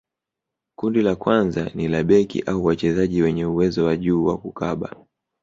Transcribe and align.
kundi 0.75 1.01
la 1.01 1.15
kwanza 1.15 1.71
ni 1.75 1.87
la 1.87 2.03
beki 2.03 2.41
au 2.41 2.65
wachezaji 2.65 3.21
wenye 3.21 3.45
uwezo 3.45 3.85
wa 3.85 3.97
juu 3.97 4.25
wa 4.25 4.37
kukaba 4.37 4.95